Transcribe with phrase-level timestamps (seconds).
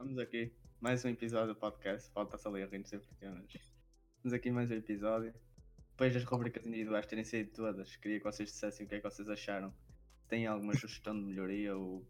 [0.00, 0.50] Estamos aqui,
[0.80, 2.10] mais um episódio do podcast.
[2.12, 3.54] Falta-se ali rir sempre mas
[4.16, 5.34] Estamos aqui mais um episódio.
[5.90, 9.04] Depois das rubricas individuais terem saído todas, queria que vocês dissessem o que é que
[9.04, 9.70] vocês acharam.
[10.22, 12.02] Se têm alguma sugestão de melhoria ou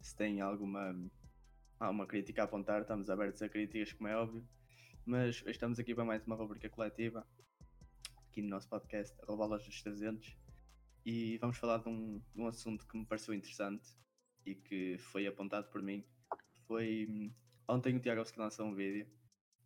[0.00, 0.98] se têm alguma,
[1.78, 4.42] alguma crítica a apontar, estamos abertos a críticas, como é óbvio.
[5.04, 7.26] Mas estamos aqui para mais uma rubrica coletiva,
[8.26, 10.34] aqui no nosso podcast, Roubalas dos 300.
[11.04, 13.86] E vamos falar de um, de um assunto que me pareceu interessante
[14.46, 16.02] e que foi apontado por mim
[16.66, 17.32] foi.
[17.66, 19.06] Ontem o Tiago lançou um vídeo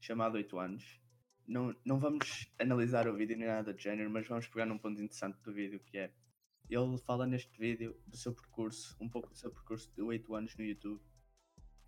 [0.00, 1.00] chamado 8 anos.
[1.46, 5.02] Não, não vamos analisar o vídeo nem nada do género, mas vamos pegar num ponto
[5.02, 6.12] interessante do vídeo que é.
[6.70, 10.56] Ele fala neste vídeo do seu percurso, um pouco do seu percurso de 8 anos
[10.56, 11.00] no YouTube,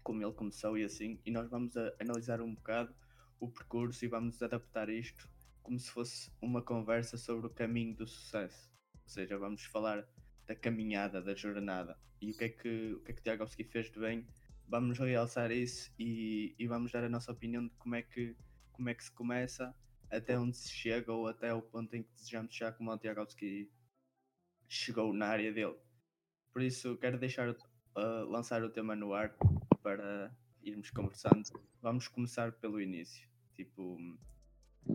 [0.02, 2.94] como ele começou e assim, e nós vamos analisar um bocado
[3.38, 5.28] o percurso e vamos adaptar isto
[5.62, 8.72] como se fosse uma conversa sobre o caminho do sucesso.
[8.94, 10.08] Ou seja, vamos falar
[10.46, 13.90] da caminhada, da jornada e o que é que o que é que Tiago fez
[13.90, 14.26] de bem
[14.70, 18.36] vamos realçar isso e, e, vamos dar a nossa opinião de como é, que,
[18.72, 19.74] como é que se começa,
[20.08, 23.68] até onde se chega ou até o ponto em que desejamos chegar como o Tiagovski
[24.68, 25.76] chegou na área dele.
[26.52, 29.34] Por isso quero deixar uh, lançar o tema no ar
[29.82, 30.32] para
[30.62, 31.42] irmos conversando.
[31.82, 33.28] Vamos começar pelo início.
[33.54, 33.98] Tipo.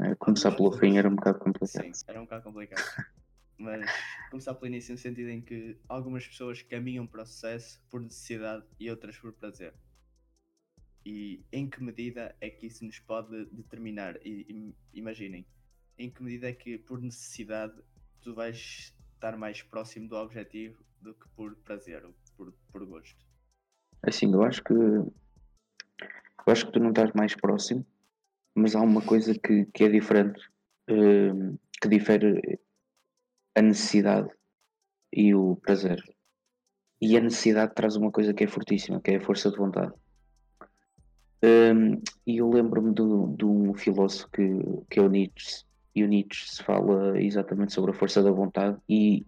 [0.01, 1.83] É, começar pelo fim era um bocado complicado.
[1.83, 2.81] Sim, era um bocado complicado
[3.57, 3.89] mas
[4.29, 8.65] começar pelo início no sentido em que algumas pessoas caminham para o sucesso por necessidade
[8.79, 9.73] e outras por prazer.
[11.05, 14.17] E em que medida é que isso nos pode determinar?
[14.25, 15.45] E, imaginem,
[15.97, 17.73] em que medida é que por necessidade
[18.21, 23.23] tu vais estar mais próximo do objetivo do que por prazer ou por, por gosto?
[24.01, 27.85] Assim, eu acho que eu acho que tu não estás mais próximo,
[28.53, 30.39] mas há uma coisa que, que é diferente,
[30.89, 32.59] uh, que difere
[33.55, 34.29] a necessidade
[35.11, 36.03] e o prazer.
[37.01, 39.93] E a necessidade traz uma coisa que é fortíssima, que é a força de vontade.
[41.43, 44.43] Um, e eu lembro-me de, de, um filósofo que,
[44.89, 45.63] que é o Nietzsche,
[45.93, 49.25] e o Nietzsche se fala exatamente sobre a força da vontade e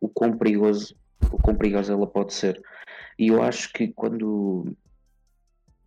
[0.00, 0.94] o quão perigoso,
[1.32, 2.60] o quão perigosa ela pode ser.
[3.18, 4.76] E eu acho que quando,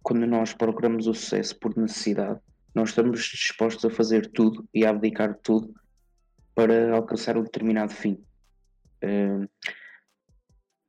[0.01, 2.39] quando nós procuramos o sucesso por necessidade,
[2.73, 5.73] nós estamos dispostos a fazer tudo e a abdicar tudo
[6.59, 8.21] para alcançar um determinado fim.
[9.01, 9.47] Uh,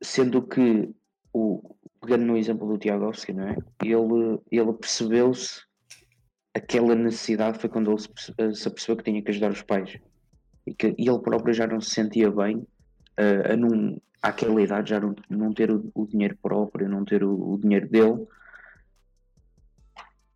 [0.02, 0.90] sendo que,
[1.32, 3.56] o, pegando no exemplo do Tiagovski, não é?
[3.84, 5.60] ele, ele percebeu-se
[6.52, 8.10] aquela necessidade foi quando ele se,
[8.60, 9.96] se apercebeu que tinha que ajudar os pais
[10.66, 14.90] e que e ele próprio já não se sentia bem uh, a não, àquela idade
[14.90, 18.26] já não, não ter o, o dinheiro próprio, não ter o, o dinheiro dele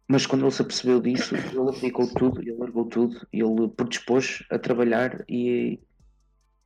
[0.06, 4.58] mas quando ele se apercebeu disso, ele aplicou tudo, ele largou tudo, ele predispôs a
[4.58, 5.80] trabalhar e,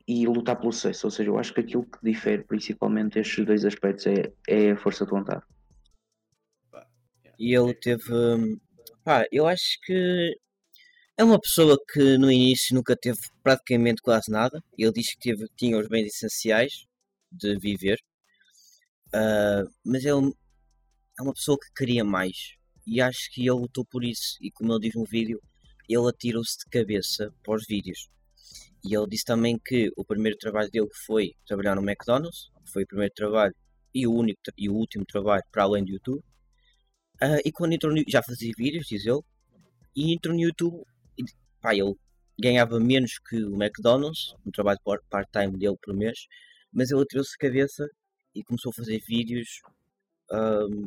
[0.06, 1.06] e lutar pelo sucesso.
[1.06, 4.76] Ou seja, eu acho que aquilo que difere principalmente estes dois aspectos é, é a
[4.76, 5.42] força de vontade.
[7.38, 8.12] E ele teve.
[8.12, 8.58] Hum,
[9.04, 10.36] pá, eu acho que
[11.16, 14.60] é uma pessoa que no início nunca teve praticamente quase nada.
[14.76, 16.86] Ele disse que teve, tinha os bens essenciais
[17.30, 18.00] de viver,
[19.14, 20.32] uh, mas ele
[21.18, 22.57] é uma pessoa que queria mais
[22.88, 24.36] e acho que ele lutou por isso.
[24.40, 25.40] E como ele diz no vídeo,
[25.88, 28.08] ele atirou-se de cabeça para os vídeos.
[28.84, 32.86] E ele disse também que o primeiro trabalho dele foi trabalhar no McDonald's, foi o
[32.86, 33.54] primeiro trabalho
[33.94, 36.22] e o, único, e o último trabalho para além do YouTube.
[37.20, 39.20] Uh, e quando entrou no, já fazia vídeos, diz ele,
[39.94, 40.82] e entrou no YouTube,
[41.18, 41.24] e,
[41.60, 41.94] pá, ele
[42.38, 44.78] ganhava menos que o McDonald's, um trabalho
[45.10, 46.26] part-time dele por mês,
[46.72, 47.86] mas ele atirou-se de cabeça
[48.34, 49.48] e começou a fazer vídeos
[50.30, 50.86] um,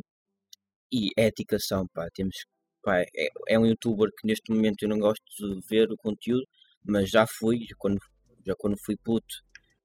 [0.92, 2.36] e é eticação, pá, temos,
[2.84, 6.46] pá, é, é um youtuber que neste momento eu não gosto de ver o conteúdo,
[6.84, 8.00] mas já fui, quando,
[8.46, 9.36] já quando fui puto,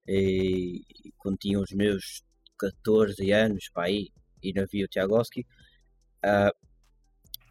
[0.08, 2.22] e, e quando tinha os meus
[2.58, 4.08] 14 anos, pá, aí,
[4.42, 5.40] e não vi o Tiagoski,
[6.24, 6.52] uh,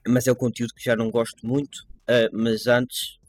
[0.07, 1.75] mas é um conteúdo que já não gosto muito,
[2.09, 3.19] uh, mas antes,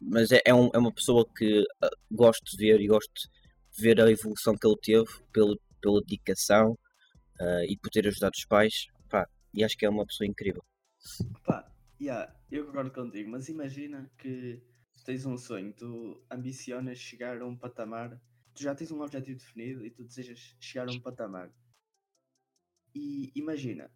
[0.00, 3.12] mas é, é, um, é uma pessoa que uh, gosto de ver e gosto
[3.76, 6.78] de ver a evolução que ele teve pela, pela dedicação
[7.68, 8.86] e por ter ajudado os pais,
[9.56, 10.62] e acho que é uma pessoa incrível.
[11.42, 14.62] Pá, yeah, eu concordo contigo, mas imagina que
[15.04, 18.20] tens um sonho, tu ambicionas chegar a um patamar,
[18.54, 21.50] tu já tens um objetivo definido e tu desejas chegar a um patamar.
[22.94, 23.90] E imagina,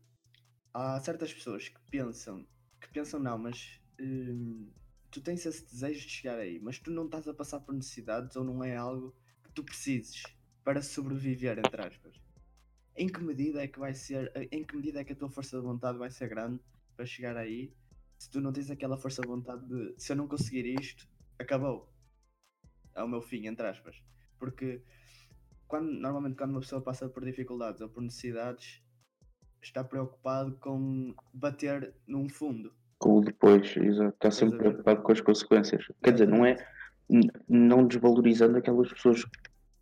[0.72, 2.46] há certas pessoas que pensam,
[2.80, 4.70] que pensam não, mas hum,
[5.10, 8.34] tu tens esse desejo de chegar aí, mas tu não estás a passar por necessidades
[8.36, 10.22] ou não é algo que tu precises
[10.64, 12.29] para sobreviver, entre aspas
[13.00, 15.56] em que medida é que vai ser, em que medida é que a tua força
[15.56, 16.60] de vontade vai ser grande
[16.94, 17.72] para chegar aí,
[18.18, 21.08] se tu não tens aquela força de vontade de se eu não conseguir isto,
[21.38, 21.90] acabou.
[22.94, 23.96] É o meu fim, entre aspas.
[24.38, 24.82] Porque
[25.66, 28.82] quando, normalmente quando uma pessoa passa por dificuldades ou por necessidades,
[29.62, 32.70] está preocupado com bater num fundo.
[32.98, 34.14] Com o depois, exato.
[34.14, 35.86] Está sempre preocupado com as consequências.
[36.04, 36.56] Quer dizer, não é
[37.48, 39.24] não desvalorizando aquelas pessoas,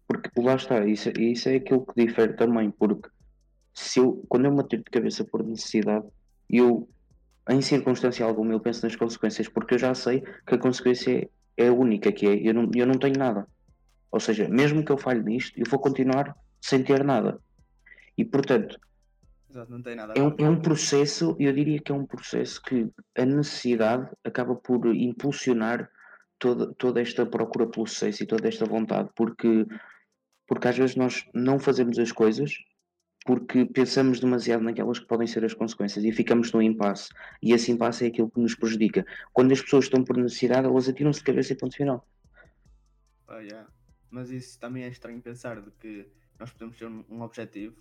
[0.08, 3.08] porque lá está, isso, isso é aquilo que difere também, porque
[3.74, 6.06] se eu, quando eu me atiro de cabeça por necessidade,
[6.48, 6.88] eu,
[7.48, 11.68] em circunstância alguma, eu penso nas consequências, porque eu já sei que a consequência é,
[11.68, 13.46] a única, que é, eu não, eu não tenho nada.
[14.10, 17.38] Ou seja, mesmo que eu falhe nisto, eu vou continuar sem ter nada.
[18.16, 18.80] E portanto,
[19.50, 22.60] Exato, não tem nada é, um, é um processo, eu diria que é um processo
[22.62, 25.90] que a necessidade acaba por impulsionar
[26.38, 29.66] toda, toda esta procura pelo sucesso e toda esta vontade, porque,
[30.48, 32.58] porque às vezes nós não fazemos as coisas
[33.24, 37.10] porque pensamos demasiado naquelas que podem ser as consequências e ficamos no impasse.
[37.42, 39.04] E esse impasse é aquilo que nos prejudica.
[39.34, 42.08] Quando as pessoas estão por necessidade, elas atiram-se de cabeça e ponto final.
[43.28, 43.68] Oh, yeah.
[44.10, 46.08] Mas isso também é estranho pensar de que
[46.38, 47.76] nós podemos ter um, um objetivo,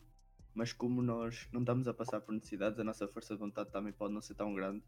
[0.54, 3.94] mas como nós não estamos a passar por necessidades, a nossa força de vontade também
[3.94, 4.84] pode não ser tão grande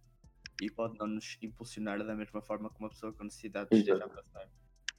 [0.62, 4.10] e pode não nos impulsionar da mesma forma que uma pessoa com necessidades esteja a
[4.10, 4.50] passar.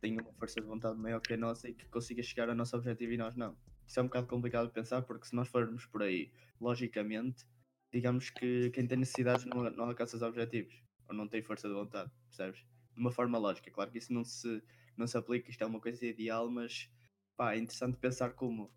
[0.00, 2.76] Tem uma força de vontade maior que a nossa e que consiga chegar ao nosso
[2.76, 3.56] objetivo e nós não.
[3.86, 7.44] Isso é um bocado complicado de pensar porque se nós formos por aí, logicamente,
[7.92, 11.74] digamos que quem tem necessidades não, não alcança os objetivos ou não tem força de
[11.74, 12.60] vontade, percebes?
[12.94, 13.70] De uma forma lógica.
[13.70, 14.62] Claro que isso não se,
[14.96, 16.90] não se aplica, isto é uma coisa ideal, mas
[17.36, 18.70] pá, é interessante pensar como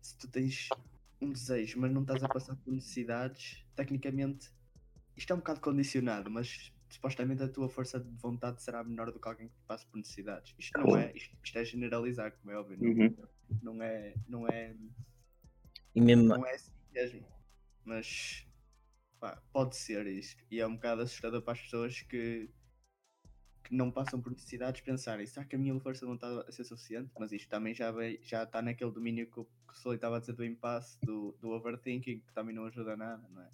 [0.00, 0.68] se tu tens
[1.20, 4.50] um desejo, mas não estás a passar por necessidades, tecnicamente
[5.16, 9.20] isto é um bocado condicionado, mas supostamente a tua força de vontade será menor do
[9.20, 10.54] que alguém que passe por necessidades.
[10.58, 13.16] Isto não é, isto, isto é generalizar, como é óbvio, Uhum.
[13.62, 14.76] não, não é, não é,
[15.94, 17.26] E mesmo, não é assim mesmo.
[17.84, 18.46] Mas
[19.20, 20.44] pá, pode ser isto.
[20.50, 22.50] E é um bocado assustador para as pessoas que,
[23.64, 26.64] que não passam por necessidades pensarem, será que a minha força de vontade vai ser
[26.64, 27.10] suficiente?
[27.18, 30.16] Mas isto também já, veio, já está naquele domínio que o, que o Sully estava
[30.16, 33.50] a dizer do impasse, do, do overthinking, que também não ajuda nada, não é?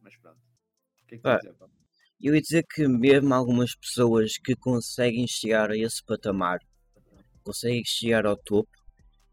[0.00, 0.40] Mas pronto.
[1.02, 1.74] O que é que tu dizer, Paulo?
[2.20, 6.58] Eu ia dizer que mesmo algumas pessoas que conseguem chegar a esse patamar,
[7.44, 8.70] conseguem chegar ao topo,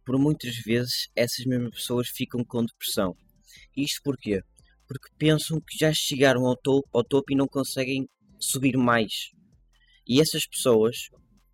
[0.06, 3.16] por muitas vezes essas mesmas pessoas ficam com depressão.
[3.76, 4.42] Isto porquê?
[4.88, 8.08] Porque pensam que já chegaram ao topo, ao topo e não conseguem
[8.40, 9.32] subir mais.
[10.08, 11.10] E essas pessoas,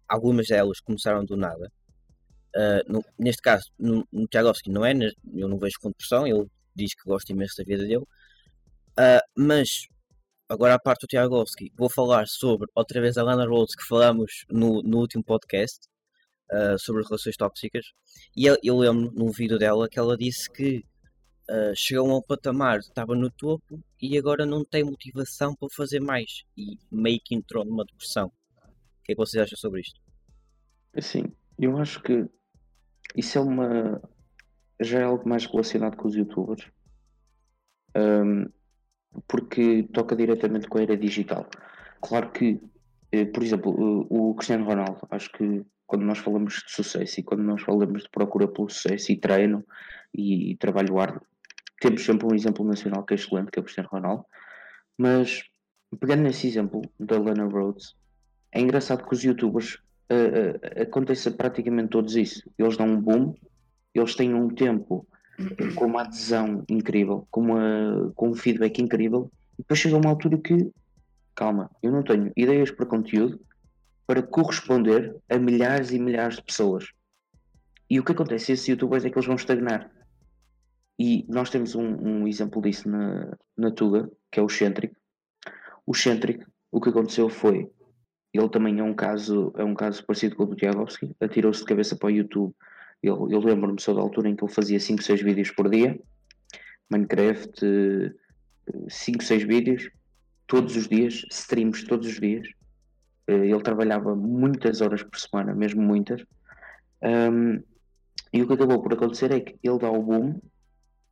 [0.07, 1.71] algumas delas começaram do nada.
[2.55, 4.27] ah, no- neste caso, no, no
[4.67, 4.93] não é,
[5.35, 6.45] eu não vejo com depressão, ele
[6.75, 8.05] diz que gosta imenso da vida dele.
[8.97, 9.87] Ah, mas
[10.49, 14.45] agora a parte do Tiagovski, vou falar sobre outra vez a Lana Rhodes que falamos
[14.49, 15.87] no, no último podcast
[16.51, 17.85] ah, sobre relações tóxicas.
[18.35, 20.83] E eu, eu lembro num vídeo dela que ela disse que
[21.49, 25.99] ah, chegou a um patamar, estava no topo e agora não tem motivação para fazer
[25.99, 26.43] mais.
[26.55, 28.27] E meio que entrou numa depressão.
[28.27, 29.99] O que é que vocês acham sobre isto?
[30.95, 31.25] Assim,
[31.59, 32.25] eu acho que
[33.15, 34.01] isso é uma.
[34.81, 36.69] já é algo mais relacionado com os youtubers.
[37.95, 38.45] Ahm,
[39.27, 41.47] porque toca diretamente com a era digital.
[42.01, 42.59] Claro que,
[43.11, 47.43] eh, por exemplo, o Cristiano Ronaldo, acho que quando nós falamos de sucesso e quando
[47.43, 49.63] nós falamos de procura pelo sucesso e treino
[50.13, 51.21] e, trabalho árduo,
[51.79, 54.25] temos sempre um exemplo nacional que é excelente, que é o Cristiano Ronaldo,
[54.97, 55.43] mas
[55.99, 57.95] pegando nesse exemplo da Lana Rhodes,
[58.51, 59.79] é engraçado que os youtubers
[60.09, 62.49] eh, eh, aconteça praticamente todos isso.
[62.57, 63.35] Eles dão um boom,
[63.93, 65.07] eles têm um tempo
[65.75, 70.37] com uma adesão incrível, com, uma, com um feedback incrível, e depois chega uma altura
[70.37, 70.71] que,
[71.35, 73.39] calma, eu não tenho ideias para conteúdo
[74.05, 76.85] para corresponder a milhares e milhares de pessoas.
[77.89, 79.91] E o que acontece a esses youtubers é que eles vão estagnar.
[80.99, 84.95] E nós temos um, um exemplo disso na, na Tuga, que é o Centric.
[85.85, 87.69] O Centric, o que aconteceu foi,
[88.33, 91.65] ele também é um caso, é um caso parecido com o do Tiagovski, atirou-se de
[91.65, 92.53] cabeça para o YouTube.
[93.01, 95.99] Eu, eu lembro-me só da altura em que ele fazia 5, 6 vídeos por dia,
[96.89, 97.61] Minecraft,
[98.89, 99.89] 5, 6 vídeos,
[100.47, 102.47] todos os dias, streams todos os dias.
[103.27, 106.23] Eh, Ele trabalhava muitas horas por semana, mesmo muitas.
[107.01, 107.61] Um,
[108.33, 110.39] e o que acabou por acontecer é que ele dá o boom,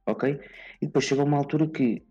[0.06, 0.40] ok?
[0.82, 2.04] E depois chega uma altura que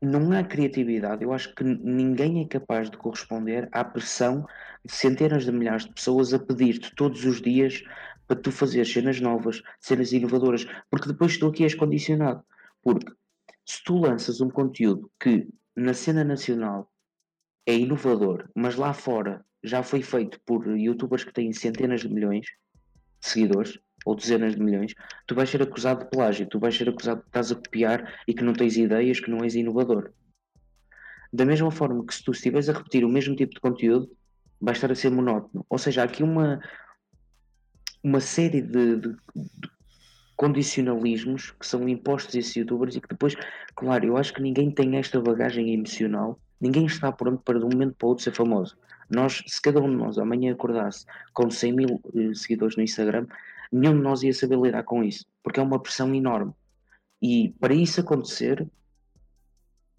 [0.00, 1.22] não há criatividade.
[1.22, 4.46] Eu acho que ninguém é capaz de corresponder à pressão
[4.84, 7.82] de centenas de milhares de pessoas a pedir-te todos os dias
[8.30, 12.44] para tu fazer cenas novas, cenas inovadoras, porque depois tu aqui és condicionado.
[12.80, 13.12] Porque
[13.66, 16.88] se tu lanças um conteúdo que na cena nacional
[17.66, 22.46] é inovador, mas lá fora já foi feito por youtubers que têm centenas de milhões
[22.46, 24.94] de seguidores ou dezenas de milhões,
[25.26, 28.32] tu vais ser acusado de plágio, tu vais ser acusado de estás a copiar e
[28.32, 30.12] que não tens ideias, que não és inovador.
[31.32, 34.08] Da mesma forma que se tu estiveres a repetir o mesmo tipo de conteúdo,
[34.60, 35.66] vai estar a ser monótono.
[35.68, 36.60] Ou seja, há aqui uma,
[38.02, 39.70] uma série de, de, de
[40.36, 43.36] condicionalismos que são impostos a esses youtubers e que depois,
[43.74, 47.68] claro, eu acho que ninguém tem esta bagagem emocional, ninguém está pronto para de um
[47.68, 48.76] momento para o outro ser famoso.
[49.10, 51.04] Nós, se cada um de nós amanhã acordasse
[51.34, 53.26] com 100 mil eh, seguidores no Instagram,
[53.70, 56.52] nenhum de nós ia saber lidar com isso, porque é uma pressão enorme.
[57.20, 58.66] E para isso acontecer,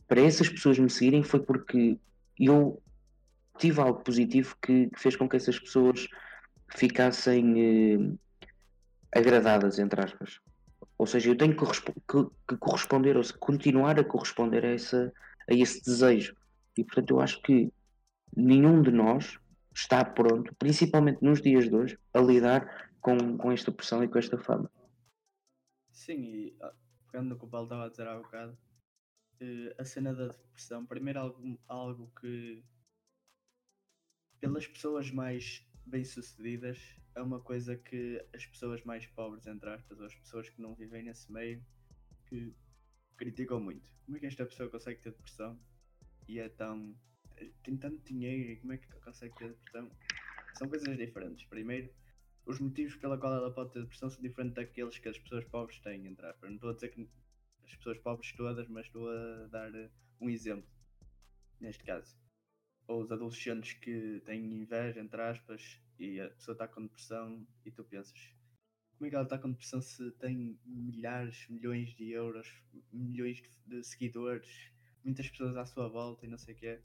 [0.08, 2.00] para essas pessoas me seguirem, foi porque
[2.40, 2.82] eu
[3.60, 6.08] tive algo positivo que, que fez com que essas pessoas
[6.76, 10.40] ficassem eh, agradadas, entre aspas.
[10.98, 15.12] Ou seja, eu tenho que, que, que, corresponder, ou continuar a corresponder a, essa,
[15.50, 16.36] a esse desejo.
[16.78, 17.72] E portanto, eu acho que
[18.36, 19.40] nenhum de nós
[19.74, 24.20] está pronto, principalmente nos dias de hoje, a lidar com, com esta pressão e com
[24.20, 24.70] esta fama.
[25.92, 26.74] Sim, e ah,
[27.12, 28.58] pegando no que o Paulo estava a dizer há bocado,
[29.40, 32.64] eh, a cena da depressão, primeiro algo, algo que
[34.40, 36.80] pelas pessoas mais bem-sucedidas
[37.14, 40.74] é uma coisa que as pessoas mais pobres, entre aspas, ou as pessoas que não
[40.74, 41.64] vivem nesse meio,
[42.28, 42.56] que
[43.18, 43.88] criticam muito.
[44.06, 45.60] Como é que esta pessoa consegue ter depressão
[46.28, 46.96] e é tão.
[47.62, 49.92] tem tanto dinheiro e como é que consegue ter depressão?
[50.58, 51.46] São coisas diferentes.
[51.46, 51.94] Primeiro,
[52.46, 55.80] os motivos pela qual ela pode ter depressão são diferentes daqueles que as pessoas pobres
[55.80, 56.50] têm, entre aspas.
[56.50, 57.10] Não estou a dizer que
[57.66, 59.72] as pessoas pobres todas, mas estou a dar
[60.22, 60.70] um exemplo
[61.60, 62.21] neste caso
[62.92, 67.72] ou os adolescentes que têm inveja, entre aspas, e a pessoa está com depressão e
[67.72, 68.20] tu pensas
[68.98, 72.54] como é que ela está com depressão se tem milhares, milhões de euros,
[72.92, 74.72] milhões de, seguidores,
[75.04, 76.82] muitas pessoas à sua volta e não sei o que é.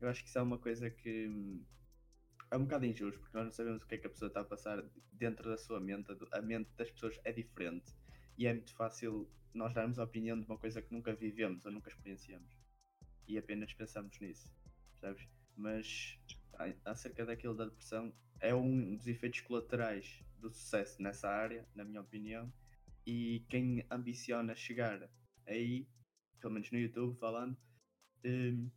[0.00, 1.64] Eu acho que isso é uma coisa que hum,
[2.50, 4.40] é um bocado injusto, porque nós não sabemos o que é que a pessoa está
[4.40, 6.12] a passar dentro da sua mente.
[6.32, 7.92] A mente das pessoas é diferente
[8.36, 11.72] e é muito fácil nós darmos a opinião de uma coisa que nunca vivemos ou
[11.72, 12.54] nunca experienciamos
[13.26, 14.61] e apenas pensamos nisso
[15.02, 15.28] percebes?
[15.56, 16.18] Mas
[16.84, 22.00] acerca daquilo da depressão, é um dos efeitos colaterais do sucesso nessa área, na minha
[22.00, 22.52] opinião.
[23.04, 25.10] E quem ambiciona chegar
[25.46, 25.86] aí,
[26.40, 27.56] pelo menos no YouTube falando,
[28.24, 28.70] um,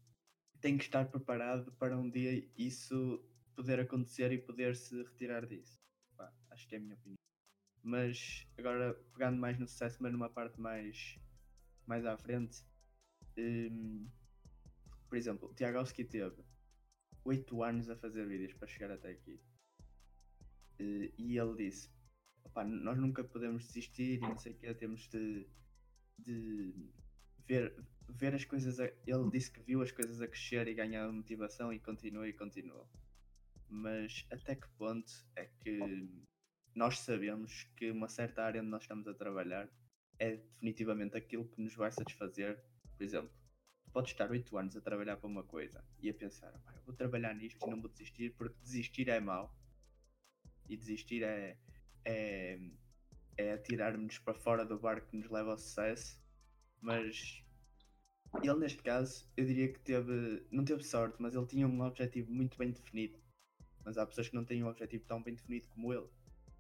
[0.60, 3.24] tem que estar preparado para um dia isso
[3.56, 5.76] poder acontecer e poder se retirar disso.
[6.18, 7.16] Pá, acho que é a minha opinião.
[7.84, 11.20] Mas agora pegando mais no sucesso, mas numa parte mais,
[11.86, 12.66] mais à frente,
[13.38, 14.10] um,
[15.08, 16.44] por exemplo, o Tiagovski teve
[17.24, 19.40] 8 anos a fazer vídeos para chegar até aqui.
[20.80, 21.90] E ele disse:
[22.64, 25.48] nós nunca podemos desistir e não sei o que, temos de,
[26.20, 26.74] de
[27.48, 27.76] ver,
[28.10, 28.80] ver as coisas.
[28.80, 28.86] A...
[29.06, 32.88] Ele disse que viu as coisas a crescer e ganhar motivação e continuou e continuou.
[33.68, 36.10] Mas até que ponto é que
[36.76, 39.70] nós sabemos que uma certa área onde nós estamos a trabalhar
[40.20, 42.64] é definitivamente aquilo que nos vai satisfazer?
[42.96, 43.32] Por exemplo,
[43.96, 46.54] podes estar 8 anos a trabalhar para uma coisa e a pensar,
[46.86, 49.58] vou trabalhar nisto e não vou desistir, porque desistir é mau.
[50.68, 51.58] E desistir é,
[52.04, 52.60] é,
[53.38, 56.20] é atirar-nos para fora do barco que nos leva ao sucesso.
[56.82, 57.42] Mas
[58.44, 62.30] ele, neste caso, eu diria que teve, não teve sorte, mas ele tinha um objetivo
[62.34, 63.18] muito bem definido.
[63.86, 66.10] Mas há pessoas que não têm um objetivo tão bem definido como ele.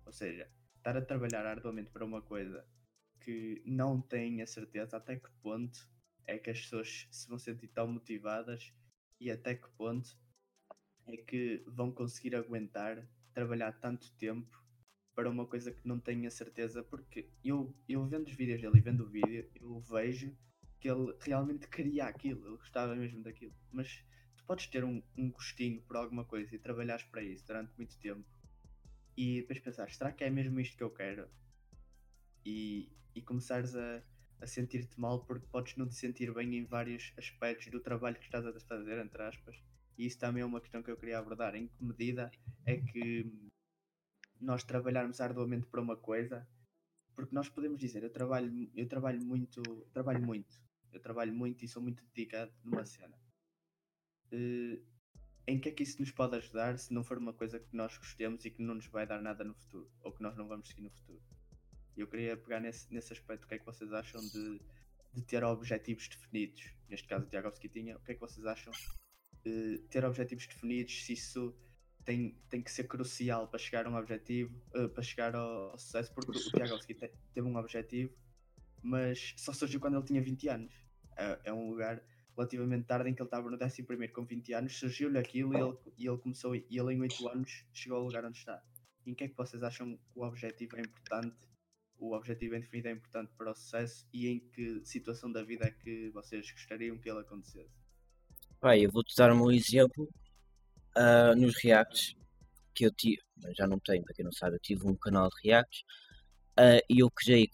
[0.05, 2.65] Ou seja, estar a trabalhar arduamente para uma coisa
[3.19, 5.94] que não tem a certeza até que ponto
[6.27, 8.73] é que as pessoas se vão sentir tão motivadas
[9.19, 10.17] e até que ponto
[11.07, 14.63] é que vão conseguir aguentar trabalhar tanto tempo
[15.13, 18.77] para uma coisa que não tenho a certeza, porque eu, eu vendo os vídeos dele
[18.77, 20.35] e vendo o vídeo, eu vejo
[20.79, 23.53] que ele realmente queria aquilo, ele gostava mesmo daquilo.
[23.71, 24.03] Mas
[24.37, 27.97] tu podes ter um, um gostinho por alguma coisa e trabalhares para isso durante muito
[27.99, 28.25] tempo
[29.17, 31.29] e depois pensar, será que é mesmo isto que eu quero?
[32.45, 34.03] E, e começares a,
[34.41, 38.25] a sentir-te mal porque podes não te sentir bem em vários aspectos do trabalho que
[38.25, 39.55] estás a fazer, entre aspas.
[39.97, 41.55] E isso também é uma questão que eu queria abordar.
[41.55, 42.31] Em que medida
[42.65, 43.31] é que
[44.39, 46.47] nós trabalharmos arduamente para uma coisa,
[47.15, 49.61] porque nós podemos dizer, eu trabalho, eu trabalho muito,
[49.93, 50.59] trabalho muito,
[50.91, 53.17] eu trabalho muito e sou muito dedicado numa cena.
[54.31, 54.83] Uh,
[55.47, 57.97] em que é que isso nos pode ajudar se não for uma coisa que nós
[57.97, 60.67] gostemos e que não nos vai dar nada no futuro, ou que nós não vamos
[60.67, 61.21] seguir no futuro?
[61.97, 64.61] Eu queria pegar nesse, nesse aspecto, o que é que vocês acham de,
[65.13, 66.73] de ter objetivos definidos?
[66.89, 68.73] Neste caso, o Tiago tinha, o que é que vocês acham
[69.43, 71.05] de ter objetivos definidos?
[71.05, 71.55] Se isso
[72.03, 75.77] tem, tem que ser crucial para chegar a um objetivo, uh, para chegar ao, ao
[75.77, 76.77] sucesso, porque o Tiago
[77.33, 78.13] teve um objetivo,
[78.81, 80.73] mas só surgiu quando ele tinha 20 anos.
[81.17, 82.03] É, é um lugar
[82.35, 85.77] relativamente tarde em que ele estava no 11 com 20 anos, surgiu-lhe aquilo e ele,
[85.97, 88.61] e ele começou, e ele em 8 anos chegou ao lugar onde está.
[89.05, 91.54] E em que é que vocês acham que o objetivo é importante
[91.97, 95.65] o objetivo bem definido é importante para o sucesso e em que situação da vida
[95.65, 97.73] é que vocês gostariam que ele acontecesse?
[98.59, 100.09] Pai, eu vou-te dar um exemplo
[100.97, 102.15] uh, nos reacts
[102.73, 103.21] que eu tive,
[103.57, 105.83] já não tenho, para quem não sabe, eu tive um canal de reacts
[106.57, 107.49] Uh, e eu criei,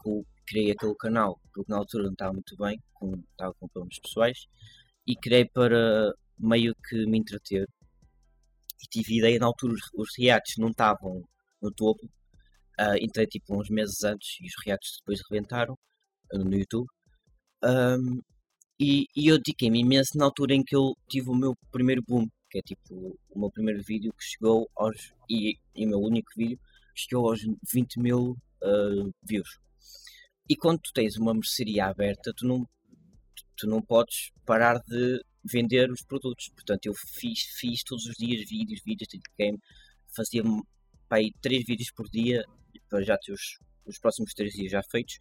[0.46, 4.48] criei aquele canal, porque na altura não estava muito bem, com, estava com problemas pessoais,
[5.08, 7.68] e criei para meio que me entreter.
[8.84, 11.28] E tive ideia, na altura os, os reacts não estavam
[11.60, 12.08] no topo,
[12.82, 15.76] uh, entrei tipo uns meses antes e os reacts depois rebentaram
[16.34, 16.88] uh, no YouTube.
[17.64, 18.20] Um,
[18.80, 22.28] e, e, eu dediquei-me imenso na altura em que eu tive o meu primeiro boom,
[22.50, 25.14] que é tipo o meu primeiro vídeo que chegou aos.
[25.30, 26.60] e, e o meu único vídeo
[26.96, 27.40] chegou aos
[27.72, 29.60] 20 mil uh, views.
[30.50, 32.68] E quando tu tens uma mercearia aberta, tu não,
[33.56, 36.50] tu não podes parar de vender os produtos.
[36.50, 39.60] Portanto, eu fiz, fiz todos os dias vídeos, vídeos de game,
[40.16, 40.44] fazia
[41.08, 42.44] pai, 3 vídeos por dia,
[42.90, 45.18] para já ter os, os próximos 3 dias já feitos.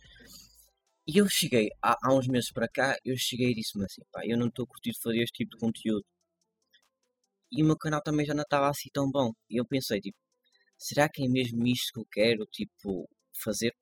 [1.07, 4.21] E eu cheguei, há, há uns meses para cá, eu cheguei e disse-me assim, pá,
[4.25, 6.05] eu não estou a curtir fazer este tipo de conteúdo.
[7.53, 9.33] E o meu canal também já não estava assim tão bom.
[9.49, 10.17] E eu pensei, tipo,
[10.79, 13.09] será que é mesmo isto que eu quero, tipo,
[13.43, 13.75] fazer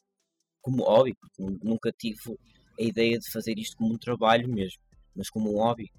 [0.62, 1.14] como hobby?
[1.14, 2.36] Porque nunca tive
[2.78, 4.80] a ideia de fazer isto como um trabalho mesmo,
[5.14, 5.90] mas como um hobby.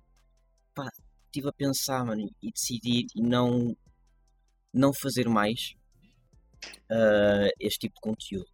[0.74, 0.90] Pá,
[1.26, 3.76] estive a pensar, mano, e decidi não,
[4.74, 5.76] não fazer mais
[6.92, 8.50] uh, este tipo de conteúdo.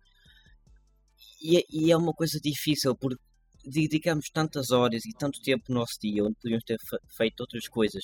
[1.41, 3.21] E, é, e, é uma coisa difícil porque
[3.65, 6.77] dedicamos tantas horas e tanto tempo no nosso dia onde podíamos ter
[7.17, 8.03] feito outras coisas,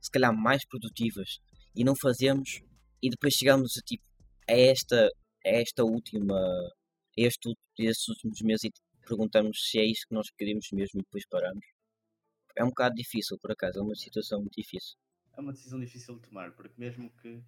[0.00, 1.38] se calhar mais produtivas,
[1.74, 2.60] e não fazemos,
[3.02, 4.04] e depois chegamos a, tipo,
[4.48, 5.06] a esta,
[5.44, 6.70] a esta última, a
[7.16, 8.72] este, estes últimos meses e
[9.06, 11.64] perguntamos se é isso que nós queremos mesmo e depois paramos.
[12.56, 14.96] É um bocado difícil, por acaso, é uma situação muito difícil.
[15.36, 17.42] É uma decisão difícil de tomar, porque mesmo que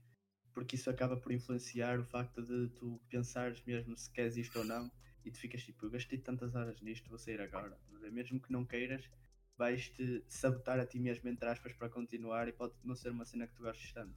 [0.55, 4.64] porque isso acaba por influenciar o facto de tu pensares mesmo se queres isto ou
[4.64, 4.90] não
[5.25, 7.78] e tu ficas tipo, eu gastei tantas horas nisto, vou sair agora.
[8.11, 9.09] Mesmo que não queiras,
[9.57, 13.47] vais-te sabotar a ti mesmo, entre aspas, para continuar e pode não ser uma cena
[13.47, 14.14] que tu gostes tanto.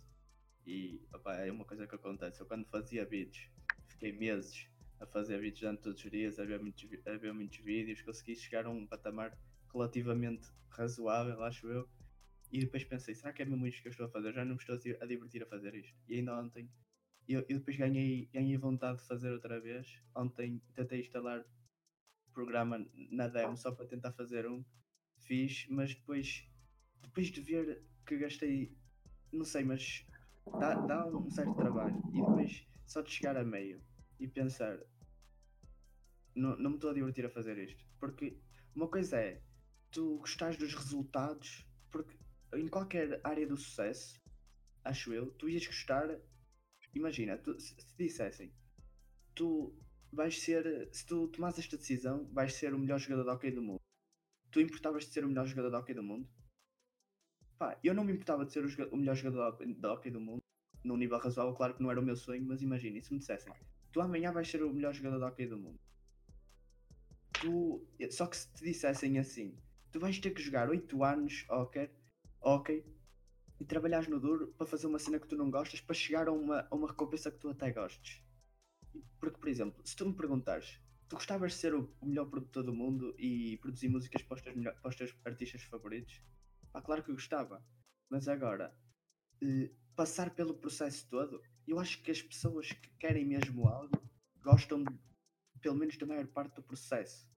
[0.66, 2.40] E opa, é uma coisa que acontece.
[2.40, 3.50] Eu quando fazia vídeos,
[3.88, 4.68] fiquei meses
[5.00, 8.36] a fazer vídeos durante todos os dias, a ver muitos, a ver muitos vídeos, consegui
[8.36, 9.36] chegar a um patamar
[9.74, 11.90] relativamente razoável, acho eu,
[12.52, 14.34] e depois pensei, será que é mesmo isto que eu estou a fazer?
[14.34, 15.98] Já não me estou a divertir a fazer isto.
[16.08, 16.70] E ainda ontem,
[17.28, 20.02] eu, eu depois ganhei, ganhei vontade de fazer outra vez.
[20.16, 21.46] Ontem tentei instalar
[22.34, 24.64] programa na demo só para tentar fazer um.
[25.18, 26.46] Fiz, mas depois,
[27.02, 28.76] depois de ver que gastei,
[29.32, 30.06] não sei, mas
[30.60, 32.02] dá, dá um certo trabalho.
[32.10, 33.82] E depois só de chegar a meio
[34.20, 34.78] e pensar,
[36.36, 37.86] não, não me estou a divertir a fazer isto.
[37.98, 38.38] Porque
[38.76, 39.42] uma coisa é,
[39.90, 42.18] tu gostares dos resultados, porque
[42.54, 44.20] em qualquer área do sucesso,
[44.84, 46.20] acho eu, tu ias gostar.
[46.94, 48.54] Imagina, tu, se dissessem,
[49.34, 49.74] tu
[50.12, 53.62] vais ser, se tu tomas esta decisão, vais ser o melhor jogador de hockey do
[53.62, 53.80] mundo.
[54.52, 56.28] Tu importavas de ser o melhor jogador de hockey do mundo?
[57.58, 60.42] Pá, eu não me importava de ser o, o melhor jogador de hockey do mundo,
[60.84, 63.54] num nível razoável, claro que não era o meu sonho, mas imagina, se me dissessem,
[63.92, 65.80] tu amanhã vais ser o melhor jogador de hockey do mundo.
[67.34, 69.58] Tu, só que se te dissessem assim,
[69.92, 71.90] tu vais ter que jogar 8 anos hockey
[72.42, 72.84] ok,
[73.60, 76.32] e trabalhares no duro para fazer uma cena que tu não gostas para chegar a
[76.32, 78.24] uma, a uma recompensa que tu até gostes.
[79.20, 82.74] Porque, por exemplo, se tu me perguntares, tu gostavas de ser o, melhor produtor do
[82.74, 86.24] mundo e produzir músicas para os teus, melhor, para os teus artistas favoritos?
[86.74, 87.64] Ah, claro que eu gostava,
[88.10, 88.76] mas agora,
[89.44, 94.02] eh, passar pelo processo todo, eu acho que as pessoas que querem mesmo algo
[94.42, 95.00] gostam, de,
[95.62, 97.30] pelo menos, da maior parte do processo.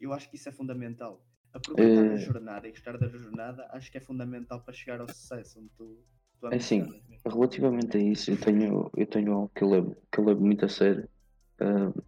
[0.00, 1.22] Eu acho que isso é fundamental
[1.56, 5.08] aproveitar uh, a jornada e gostar da jornada acho que é fundamental para chegar ao
[5.08, 5.98] sucesso onde tu,
[6.40, 10.20] tu é assim, relativamente a isso eu tenho, eu tenho algo que eu levo, que
[10.20, 11.08] eu levo muito a sério
[11.60, 12.02] uh,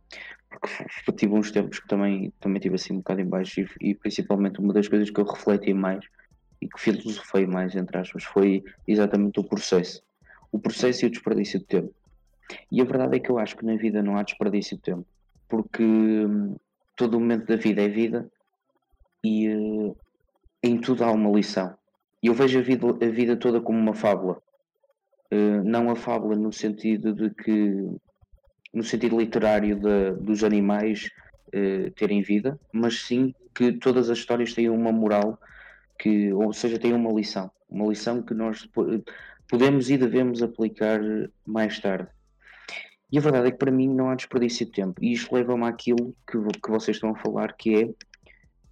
[1.04, 3.94] porque tive uns tempos que também, também tive assim um bocado em baixo e, e,
[3.94, 6.04] principalmente uma das coisas que eu refleti mais
[6.60, 10.02] e que filosofei mais entre aspas foi exatamente o processo.
[10.50, 11.94] O processo e o desperdício de tempo.
[12.72, 15.06] E a verdade é que eu acho que na vida não há desperdício de tempo
[15.48, 16.56] porque hum,
[16.94, 18.30] todo momento da vida é vida
[19.22, 19.96] e uh,
[20.62, 21.74] em tudo há uma lição.
[22.22, 24.40] Eu vejo a vida, a vida toda como uma fábula.
[25.32, 27.86] Uh, não a fábula no sentido de que,
[28.72, 31.08] no sentido literário de, dos animais
[31.48, 35.38] uh, terem vida, mas sim que todas as histórias têm uma moral,
[35.98, 37.50] que, ou seja, têm uma lição.
[37.68, 38.68] Uma lição que nós
[39.48, 41.00] podemos e devemos aplicar
[41.44, 42.08] mais tarde.
[43.10, 45.02] E a verdade é que para mim não há desperdício de tempo.
[45.02, 47.94] E isto leva-me àquilo que, que vocês estão a falar, que é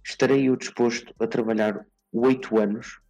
[0.07, 3.01] estarei eu disposto a trabalhar oito anos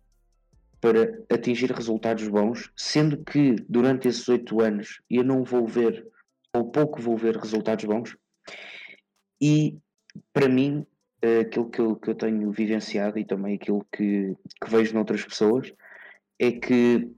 [0.81, 6.07] para atingir resultados bons, sendo que durante esses oito anos eu não vou ver,
[6.53, 8.17] ou pouco vou ver resultados bons,
[9.39, 9.77] e
[10.33, 10.85] para mim,
[11.41, 15.71] aquilo que eu, que eu tenho vivenciado e também aquilo que, que vejo noutras pessoas
[16.39, 17.11] é que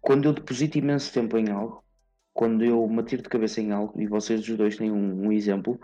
[0.00, 1.82] quando eu deposito imenso tempo em algo,
[2.34, 5.32] quando eu me atiro de cabeça em algo, e vocês os dois têm um, um
[5.32, 5.80] exemplo,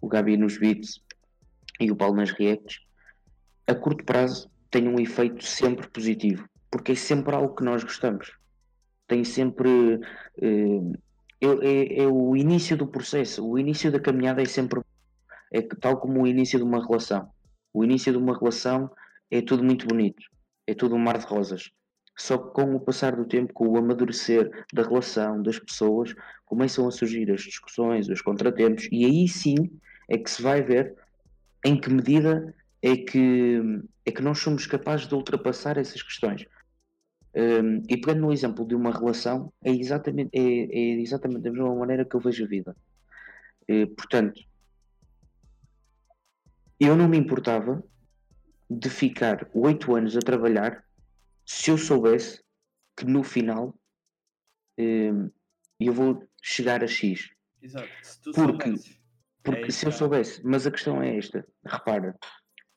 [0.00, 1.05] o Gabi nos beats
[1.78, 2.32] e o Paulo nas
[3.66, 8.32] a curto prazo tem um efeito sempre positivo, porque é sempre algo que nós gostamos.
[9.08, 10.00] Tem sempre.
[10.40, 10.80] Eh,
[11.40, 14.80] é, é, é, o início do processo, o início da caminhada é sempre.
[15.52, 17.28] É tal como o início de uma relação.
[17.72, 18.90] O início de uma relação
[19.30, 20.22] é tudo muito bonito,
[20.66, 21.70] é tudo um mar de rosas.
[22.18, 26.14] Só que com o passar do tempo, com o amadurecer da relação, das pessoas,
[26.46, 29.56] começam a surgir as discussões, os contratempos, e aí sim
[30.08, 30.96] é que se vai ver
[31.66, 33.60] em que medida é que,
[34.04, 36.46] é que nós somos capazes de ultrapassar essas questões.
[37.34, 41.74] Um, e pegando no exemplo de uma relação, é exatamente, é, é exatamente da mesma
[41.74, 42.76] maneira que eu vejo a vida.
[43.68, 44.40] E, portanto,
[46.78, 47.82] eu não me importava
[48.70, 50.84] de ficar oito anos a trabalhar
[51.44, 52.42] se eu soubesse
[52.96, 53.76] que no final
[54.78, 55.30] um,
[55.80, 57.28] eu vou chegar a X.
[57.60, 57.88] Exato.
[58.02, 59.00] Se tu Porque, soubesses,
[59.46, 62.16] porque É se eu isso, soubesse, mas a questão é esta, repara,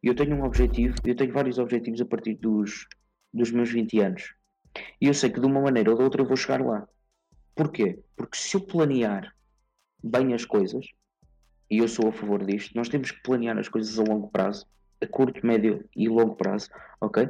[0.04, 2.88] eu tenho um objetivo, eu tenho vários objetivos a partir dos,
[3.34, 4.36] dos meus 20 anos.
[5.02, 6.88] E eu sei que de uma maneira ou de outra eu vou chegar lá.
[7.56, 8.00] Porquê?
[8.18, 9.36] Porque se eu planear
[10.04, 10.86] bem as coisas,
[11.70, 14.66] e eu sou a favor disto, nós temos que planear as coisas a longo prazo,
[15.02, 16.70] a curto, médio e longo prazo,
[17.02, 17.28] ok?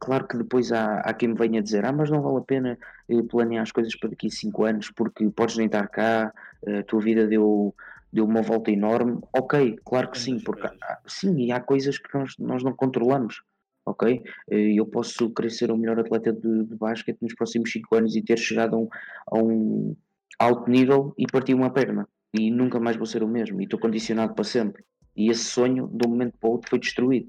[0.00, 2.78] Claro que depois há, há quem me venha dizer, ah, mas não vale a pena
[3.08, 6.32] eh, planear as coisas para daqui a 5 anos porque podes nem estar cá,
[6.66, 7.74] eh, a tua vida deu,
[8.14, 9.20] deu uma volta enorme.
[9.36, 13.42] Ok, claro que sim, porque há- sim, e há coisas que nós, nós não controlamos,
[13.84, 14.22] ok?
[14.50, 18.16] Eh, Eu posso querer ser o melhor atleta de, de basquete nos próximos 5 anos
[18.16, 18.88] e ter chegado a um,
[19.32, 19.96] a um
[20.38, 23.78] alto nível e partir uma perna e nunca mais vou ser o mesmo e estou
[23.78, 24.84] condicionado para sempre.
[25.16, 27.28] E esse sonho, de um momento para o outro, foi destruído.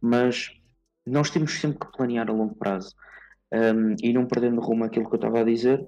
[0.00, 0.50] Mas
[1.06, 2.94] nós temos sempre que planear a longo prazo
[3.52, 5.86] um, e não perdendo rumo aquilo que eu estava a dizer.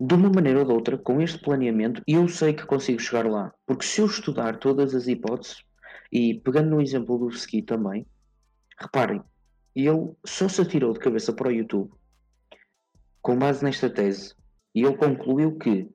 [0.00, 3.52] De uma maneira ou de outra, com este planeamento, eu sei que consigo chegar lá.
[3.66, 5.64] Porque se eu estudar todas as hipóteses,
[6.12, 8.06] e pegando no exemplo do ski também,
[8.78, 9.22] reparem,
[9.74, 11.92] ele só se atirou de cabeça para o YouTube
[13.24, 14.34] com base nesta tese
[14.74, 15.88] e ele concluiu que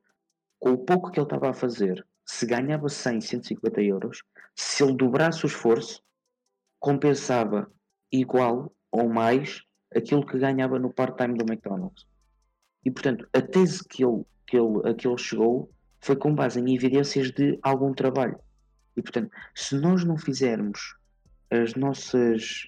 [0.58, 4.22] com o pouco que ele estava a fazer, se ganhava 100, 150 euros,
[4.56, 6.02] se ele dobrasse o esforço,
[6.80, 7.70] compensava
[8.12, 9.62] igual ou mais
[9.94, 12.04] aquilo que ganhava no part-time do McDonald's.
[12.84, 16.58] E portanto, a tese que ele, que, ele, a que ele chegou foi com base
[16.60, 18.38] em evidências de algum trabalho.
[18.96, 20.96] E portanto, se nós não fizermos
[21.50, 22.64] as nossas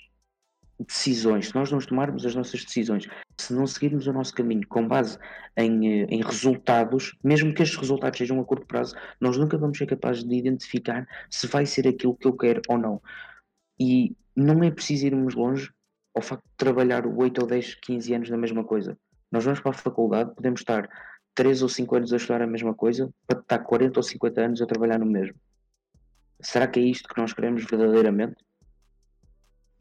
[0.87, 4.87] decisões, se nós não tomarmos as nossas decisões, se não seguirmos o nosso caminho com
[4.87, 5.18] base
[5.57, 9.79] em, eh, em resultados, mesmo que estes resultados sejam a curto prazo, nós nunca vamos
[9.79, 13.01] ser capazes de identificar se vai ser aquilo que eu quero ou não.
[13.79, 15.70] E não é preciso irmos longe
[16.14, 18.96] ao facto de trabalhar 8 ou 10, 15 anos na mesma coisa.
[19.32, 20.88] Nós vamos para a faculdade, podemos estar
[21.34, 24.62] 3 ou 5 anos a estudar a mesma coisa, para estar 40 ou 50 anos
[24.62, 25.34] a trabalhar no mesmo.
[26.40, 28.36] Será que é isto que nós queremos verdadeiramente?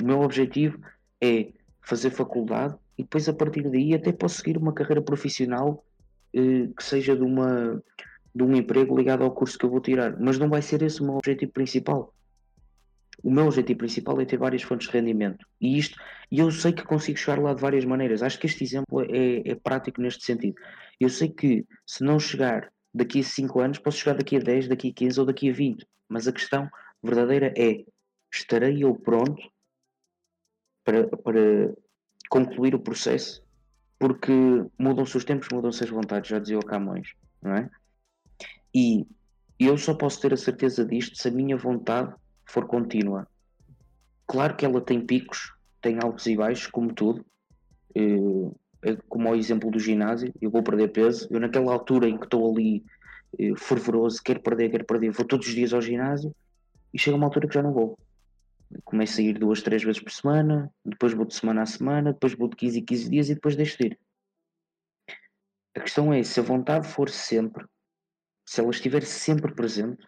[0.01, 0.79] O meu objetivo
[1.19, 5.83] é fazer faculdade e depois a partir daí até posso seguir uma carreira profissional
[6.33, 7.83] eh, que seja de, uma,
[8.33, 11.01] de um emprego ligado ao curso que eu vou tirar, mas não vai ser esse
[11.01, 12.13] o meu objetivo principal.
[13.23, 15.99] O meu objetivo principal é ter várias fontes de rendimento e isto,
[16.31, 18.23] e eu sei que consigo chegar lá de várias maneiras.
[18.23, 20.55] Acho que este exemplo é, é prático neste sentido.
[20.99, 24.67] Eu sei que se não chegar daqui a 5 anos, posso chegar daqui a 10,
[24.67, 26.69] daqui a 15 ou daqui a 20, mas a questão
[27.03, 27.83] verdadeira é:
[28.33, 29.41] estarei eu pronto
[30.83, 31.73] para, para
[32.29, 33.43] concluir o processo,
[33.99, 34.31] porque
[34.79, 37.69] mudam-se os tempos, mudam-se as vontades, já dizia o Camões, não é?
[38.73, 39.05] E
[39.59, 42.13] eu só posso ter a certeza disto se a minha vontade
[42.45, 43.27] for contínua.
[44.27, 47.25] Claro que ela tem picos, tem altos e baixos, como tudo.
[47.95, 48.51] Eh,
[48.83, 52.25] é como o exemplo do ginásio, eu vou perder peso, eu naquela altura em que
[52.25, 52.83] estou ali
[53.37, 56.33] eh, fervoroso, quero perder, quero perder, vou todos os dias ao ginásio
[56.93, 57.97] e chega uma altura que já não vou
[58.83, 62.33] começo a ir duas, três vezes por semana, depois vou de semana a semana, depois
[62.33, 63.99] vou de 15 em 15 dias e depois deixo de ir.
[65.75, 67.65] A questão é, se a vontade for sempre,
[68.45, 70.05] se ela estiver sempre presente,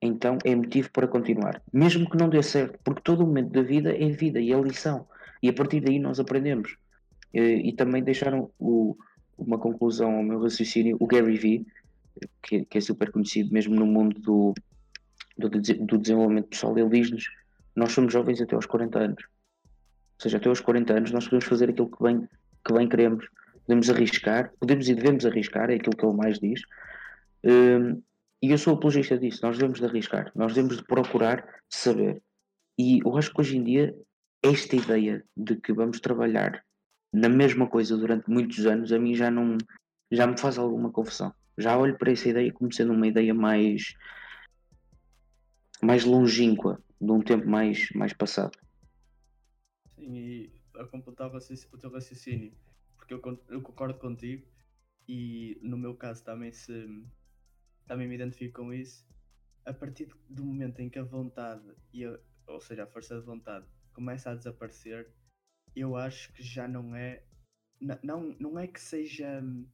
[0.00, 1.62] então é motivo para continuar.
[1.72, 5.06] Mesmo que não dê certo, porque todo momento da vida é vida e é lição.
[5.42, 6.76] E a partir daí nós aprendemos.
[7.32, 8.96] E, também deixaram o,
[9.38, 11.66] uma conclusão ao meu raciocínio, o Gary Vee,
[12.42, 14.54] que, que é super conhecido mesmo no mundo do,
[15.38, 17.24] do, do desenvolvimento pessoal, ele diz-nos:
[17.76, 19.22] Nós somos jovens até aos 40 anos.
[19.22, 22.28] Ou seja, até aos 40 anos nós podemos fazer aquilo que bem,
[22.66, 23.26] que bem queremos,
[23.66, 26.60] podemos arriscar, podemos e devemos arriscar, é aquilo que ele mais diz.
[27.44, 28.02] Um,
[28.42, 32.22] e eu sou apologista disso, nós devemos de arriscar, nós devemos de procurar saber.
[32.78, 33.94] E eu acho que hoje em dia,
[34.42, 36.64] esta ideia de que vamos trabalhar
[37.12, 39.58] na mesma coisa durante muitos anos, a mim já não,
[40.10, 41.34] já me faz alguma confusão.
[41.58, 43.94] Já olho para essa ideia como sendo uma ideia mais
[45.82, 48.56] mais longínqua, de um tempo mais, mais passado.
[49.96, 52.52] Sim, e a completar o teu raciocínio,
[52.96, 54.46] porque eu, eu concordo contigo
[55.08, 56.86] e no meu caso também se
[57.90, 59.04] também me identifico com isso.
[59.66, 63.26] A partir do momento em que a vontade, e a, ou seja, a força de
[63.26, 65.12] vontade, começa a desaparecer,
[65.74, 67.24] eu acho que já não é.
[67.80, 69.66] Não, não é que seja hum,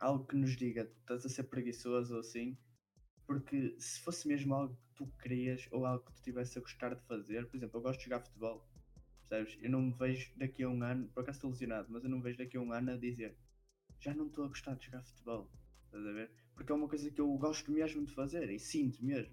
[0.00, 2.58] algo que nos diga estás a ser preguiçoso ou assim,
[3.24, 6.94] porque se fosse mesmo algo que tu querias ou algo que tu estivesse a gostar
[6.96, 8.68] de fazer, por exemplo, eu gosto de jogar futebol,
[9.20, 9.56] percebes?
[9.62, 12.18] Eu não me vejo daqui a um ano, por acaso estou lesionado, mas eu não
[12.18, 13.38] me vejo daqui a um ano a dizer
[14.00, 15.48] já não estou a gostar de jogar futebol,
[15.86, 16.47] estás a ver?
[16.58, 19.32] Porque é uma coisa que eu gosto mesmo de fazer e sinto mesmo.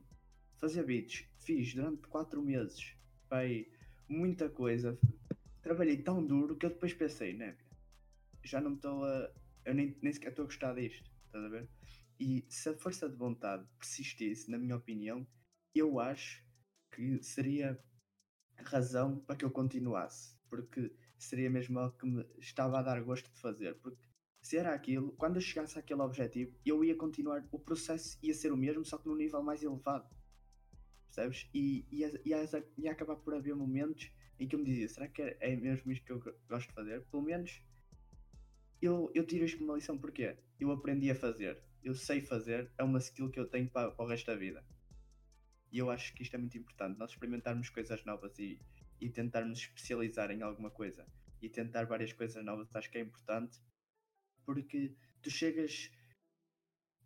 [0.57, 2.95] Fazer beats, fiz durante 4 meses,
[3.27, 3.67] pai,
[4.07, 4.97] muita coisa,
[5.59, 7.57] trabalhei tão duro que eu depois pensei, né?
[8.43, 9.33] Já não estou a.
[9.65, 11.67] Eu nem, nem sequer estou a gostar disto, estás a ver?
[12.19, 15.27] E se a força de vontade persistisse, na minha opinião,
[15.73, 16.45] eu acho
[16.91, 17.83] que seria
[18.57, 23.33] razão para que eu continuasse, porque seria mesmo algo que me estava a dar gosto
[23.33, 23.73] de fazer.
[23.81, 24.05] Porque
[24.45, 28.51] se era aquilo, quando eu chegasse àquele objetivo, eu ia continuar, o processo ia ser
[28.51, 30.07] o mesmo, só que num nível mais elevado.
[31.07, 31.49] Percebes?
[31.53, 35.21] E ia, ia, ia acabar por haver momentos em que eu me dizia: será que
[35.21, 37.01] é, mesmo isto que eu gosto de fazer?
[37.05, 37.61] Pelo menos
[38.81, 42.71] eu, eu tiro isto como uma lição, porque eu aprendi a fazer eu sei fazer,
[42.79, 44.65] é uma skill que eu tenho para, para o resto da vida.
[45.71, 48.59] E eu acho que isto é muito importante, nós experimentarmos coisas novas e,
[48.99, 51.05] e tentarmos especializar em alguma coisa
[51.39, 53.59] e tentar várias coisas novas, acho que é importante
[54.45, 55.91] porque tu chegas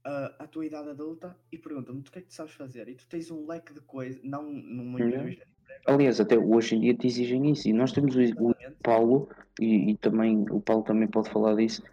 [0.03, 3.05] à tua idade adulta e perguntam-me o que é que tu sabes fazer e tu
[3.07, 5.07] tens um leque de coisas, não numa uhum.
[5.07, 5.45] entrevista.
[5.85, 9.91] Aliás, até hoje em dia te exigem isso e nós temos o, o Paulo e,
[9.91, 11.83] e, também o Paulo também pode falar disso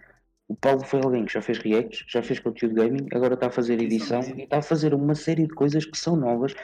[0.49, 3.51] o Paulo foi alguém que já fez reacts, já fez conteúdo gaming, agora está a
[3.51, 6.55] fazer edição e está a fazer uma série de coisas que são novas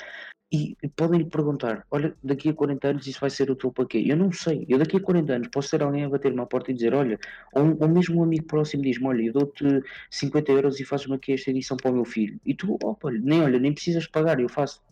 [0.52, 4.04] e podem lhe perguntar: olha, daqui a 40 anos isso vai ser útil para quê?
[4.06, 4.66] Eu não sei.
[4.68, 7.18] Eu daqui a 40 anos posso ter alguém a bater na porta e dizer: olha,
[7.54, 9.64] ou, ou mesmo um amigo próximo diz-me: olha, eu dou-te
[10.10, 12.38] 50 euros e fazes-me aqui esta edição para o meu filho.
[12.44, 14.82] E tu, opa, nem olha, nem precisas pagar, eu faço.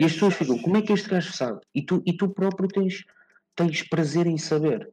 [0.00, 1.60] E as pessoas ficam: como é que este gajo sabe?
[1.74, 3.04] E tu, e tu próprio tens,
[3.54, 4.88] tens prazer em saber.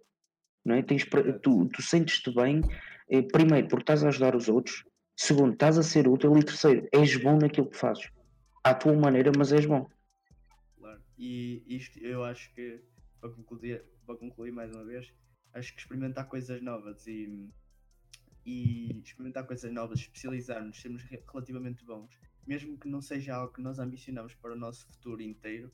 [0.66, 0.82] Não é?
[0.82, 1.08] tens,
[1.42, 2.62] tu, tu sentes-te bem
[3.10, 4.84] é, primeiro, porque estás a ajudar os outros.
[5.16, 6.38] Segundo, estás a ser útil.
[6.38, 8.10] E terceiro, és bom naquilo que fazes.
[8.64, 9.88] À tua maneira, mas és bom.
[11.24, 12.84] E isto eu acho que,
[13.20, 15.14] para concluir, para concluir mais uma vez,
[15.54, 17.48] acho que experimentar coisas novas e,
[18.44, 23.78] e experimentar coisas novas, especializarmos, sermos relativamente bons, mesmo que não seja algo que nós
[23.78, 25.72] ambicionamos para o nosso futuro inteiro,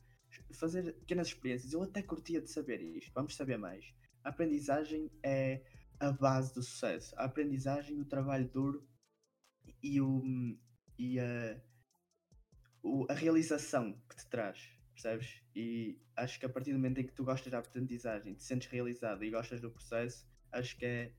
[0.52, 1.72] fazer pequenas experiências.
[1.72, 3.94] Eu até curtia de saber isto, vamos saber mais.
[4.22, 5.64] A aprendizagem é
[5.98, 7.14] a base do sucesso.
[7.16, 8.86] A aprendizagem, o trabalho duro
[9.82, 10.22] e, o,
[10.98, 11.58] e a,
[12.82, 15.40] o, a realização que te traz, percebes?
[15.54, 18.68] E acho que a partir do momento em que tu gostas da aprendizagem, te sentes
[18.68, 21.12] realizado e gostas do processo, acho que é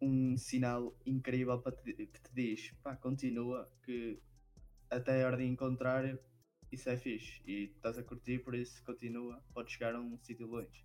[0.00, 4.20] um sinal incrível para te, que te diz, pá, continua, que
[4.90, 6.04] até a hora de encontrar
[6.70, 10.46] isso é fixe e estás a curtir, por isso continua, pode chegar a um sítio
[10.46, 10.84] longe.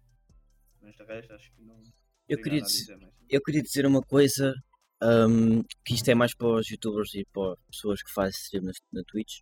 [0.81, 1.81] Mas de resto acho que não.
[2.27, 4.53] Eu queria, dizer, eu queria dizer uma coisa
[5.01, 8.71] um, que isto é mais para os youtubers e para pessoas que fazem stream na,
[8.91, 9.39] na Twitch.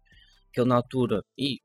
[0.53, 1.59] Que eu na altura, e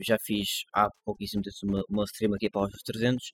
[0.00, 3.32] já fiz há pouquíssimo tempo uma, uma stream aqui para os 300,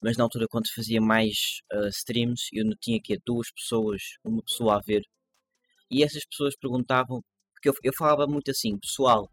[0.00, 4.42] mas na altura quando fazia mais uh, streams eu não tinha aqui duas pessoas, uma
[4.42, 5.02] pessoa a ver.
[5.90, 7.22] E essas pessoas perguntavam,
[7.54, 9.30] porque eu, eu falava muito assim, pessoal,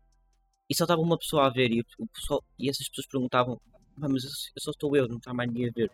[0.69, 3.59] e só estava uma pessoa a ver e, o pessoal, e essas pessoas perguntavam
[3.95, 5.91] mas eu só estou eu, não está mais ninguém a ver.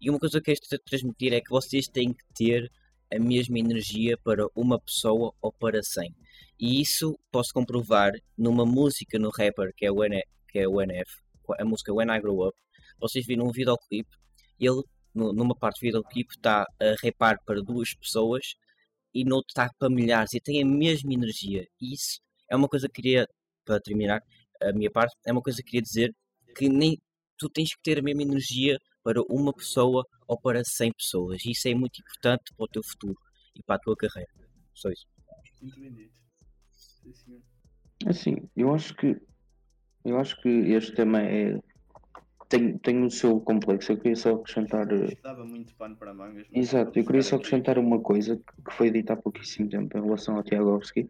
[0.00, 2.70] E uma coisa que eu quero transmitir é que vocês têm que ter
[3.12, 6.14] a mesma energia para uma pessoa ou para 100.
[6.58, 10.80] E isso posso comprovar numa música no rapper que é o, N que é o
[10.80, 11.10] NF,
[11.58, 12.56] a música When I Grow Up.
[13.00, 14.10] Vocês viram um videoclipe,
[14.58, 14.82] ele
[15.14, 18.54] numa parte do videoclipe está a rapar para duas pessoas
[19.14, 21.64] e no outro está para milhares e tem a mesma energia.
[21.80, 23.26] E isso é uma coisa que queria,
[23.64, 24.20] para terminar
[24.60, 26.12] a minha parte, é uma coisa que queria dizer
[26.56, 26.98] que nem
[27.36, 31.44] tu tens que ter a mesma energia para uma pessoa ou para 100 pessoas.
[31.44, 33.16] Isso é muito importante para o teu futuro
[33.54, 34.30] e para a tua carreira.
[34.74, 35.06] Só isso.
[35.62, 36.27] Muito bem dito.
[37.02, 37.40] Sim, senhor.
[38.06, 39.16] Assim, eu acho que
[40.04, 41.60] eu acho que este tema é
[42.48, 43.92] tem, tem o seu complexo.
[43.92, 44.90] Eu queria só acrescentar.
[44.90, 46.46] Estava muito pano para mangas.
[46.52, 50.36] Exato, eu queria só acrescentar uma coisa que foi dita há pouquíssimo tempo em relação
[50.36, 51.08] ao Tiagovski.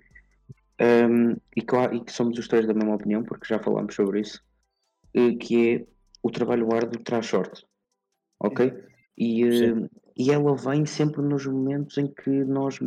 [0.81, 4.21] Um, e, que, e que somos os três da mesma opinião, porque já falámos sobre
[4.21, 4.41] isso,
[5.13, 5.87] eh, que é
[6.23, 7.67] o trabalho árduo traz sorte.
[8.39, 8.73] Ok?
[9.17, 12.79] E, uh, e ela vem sempre nos momentos em que nós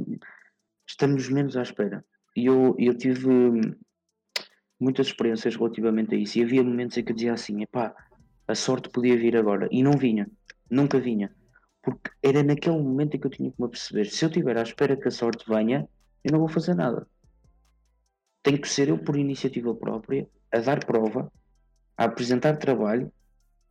[0.88, 2.04] estamos menos à espera.
[2.36, 3.28] Eu, eu tive
[4.80, 6.40] muitas experiências relativamente a isso.
[6.40, 7.94] E havia momentos em que eu dizia assim: epá,
[8.48, 9.68] a sorte podia vir agora.
[9.72, 10.30] E não vinha,
[10.70, 11.34] nunca vinha.
[11.82, 14.64] Porque era naquele momento em que eu tinha que me perceber: se eu estiver à
[14.64, 15.88] espera que a sorte venha,
[16.24, 17.08] eu não vou fazer nada.
[18.44, 21.32] Tenho que ser eu por iniciativa própria, a dar prova,
[21.96, 23.12] a apresentar trabalho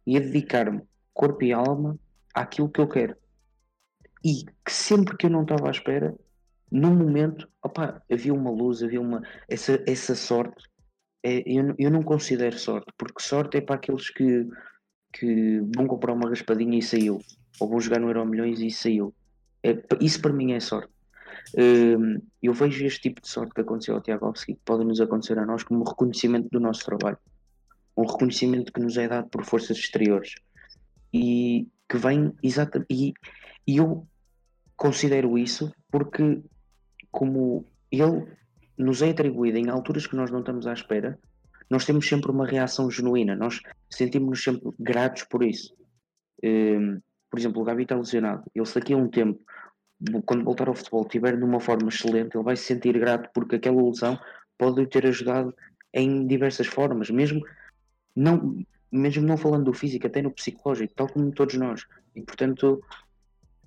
[0.06, 1.98] e a dedicar-me corpo e alma
[2.32, 3.16] àquilo que eu quero.
[4.24, 6.14] E que sempre que eu não estava à espera,
[6.70, 9.22] num momento, opa, havia uma luz, havia uma.
[9.48, 10.64] Essa, essa sorte,
[11.22, 14.46] é, eu, eu não considero sorte, porque sorte é para aqueles que,
[15.12, 17.18] que vão comprar uma raspadinha e saiu,
[17.58, 19.14] ou vão jogar no Euro Milhões e saiu.
[19.62, 20.92] É, isso para mim é sorte.
[21.56, 25.38] Hum, eu vejo este tipo de sorte que aconteceu ao Tiagovski, que pode nos acontecer
[25.38, 27.18] a nós, como um reconhecimento do nosso trabalho,
[27.96, 30.34] um reconhecimento que nos é dado por forças exteriores
[31.12, 32.86] e que vem exatamente.
[32.90, 33.12] E,
[33.66, 34.06] e eu
[34.76, 36.42] considero isso porque,
[37.10, 38.26] como ele
[38.78, 41.18] nos é atribuído em alturas que nós não estamos à espera,
[41.68, 45.74] nós temos sempre uma reação genuína, nós sentimos-nos sempre gratos por isso.
[46.42, 49.40] Um, por exemplo, o Gabi está lesionado, ele se daqui a um tempo,
[50.26, 53.80] quando voltar ao futebol, estiver numa forma excelente, ele vai se sentir grato porque aquela
[53.82, 54.18] lesão
[54.58, 55.54] pode ter ajudado
[55.92, 57.40] em diversas formas, mesmo
[58.16, 58.58] não,
[58.90, 61.86] mesmo não falando do físico, até no psicológico, tal como todos nós.
[62.16, 62.82] E portanto,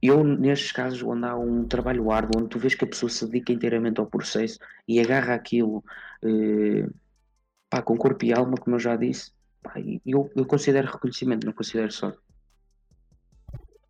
[0.05, 3.25] eu, nestes casos, onde há um trabalho árduo, onde tu vês que a pessoa se
[3.25, 5.81] dedica inteiramente ao processo e agarra aquilo
[6.21, 6.89] eh,
[7.69, 11.53] pá, com corpo e alma, como eu já disse, pá, eu, eu considero reconhecimento, não
[11.53, 12.19] considero sorte.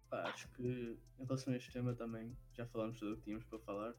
[0.07, 3.45] Pá, acho que em relação a este tema também já falamos tudo o que tínhamos
[3.45, 3.95] para falar.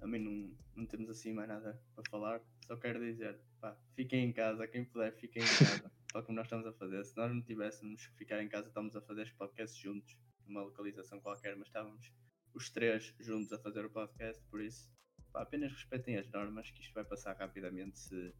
[0.00, 2.40] Também não, não temos assim mais nada para falar.
[2.66, 6.46] Só quero dizer, pá, fiquem em casa, quem puder, fiquem em casa, tal como nós
[6.46, 7.04] estamos a fazer.
[7.04, 10.62] Se nós não tivéssemos que ficar em casa, estamos a fazer este podcast juntos numa
[10.62, 12.12] localização qualquer, mas estávamos
[12.54, 14.88] os três juntos a fazer o podcast, por isso
[15.32, 18.34] pá, apenas respeitem as normas, que isto vai passar rapidamente, se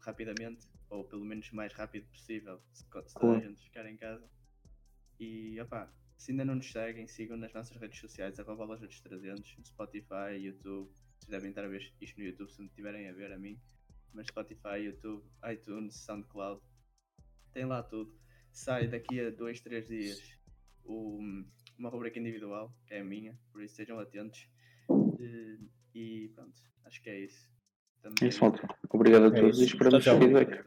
[0.00, 4.30] rapidamente, ou pelo menos mais rápido possível, se, se toda a gente ficar em casa.
[5.18, 9.58] E opá, se ainda não nos seguem, sigam nas nossas redes sociais, arroba lojas 300,
[9.58, 10.90] no Spotify, YouTube.
[11.18, 13.60] Vocês devem estar a ver isto no YouTube se me estiverem a ver a mim.
[14.14, 16.62] Mas Spotify, YouTube, iTunes, SoundCloud,
[17.52, 18.16] tem lá tudo.
[18.52, 20.37] Sai daqui a 2, 3 dias
[20.88, 21.20] o,
[21.78, 24.48] uma rubrica individual, que é a minha, por isso sejam atentos.
[25.20, 25.58] E,
[25.94, 27.48] e pronto, acho que é isso.
[28.02, 28.16] Também...
[28.22, 28.40] É isso.
[28.90, 30.64] Obrigado a é todos é e esperamos feedback.